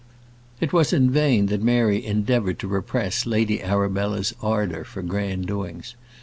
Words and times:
It 0.59 0.73
was 0.73 0.93
in 0.93 1.11
vain 1.11 1.45
that 1.45 1.61
Mary 1.61 2.03
endeavoured 2.03 2.57
to 2.57 2.67
repress 2.67 3.27
Lady 3.27 3.61
Arabella's 3.61 4.33
ardour 4.41 4.83
for 4.83 5.03
grand 5.03 5.45
doings. 5.45 5.93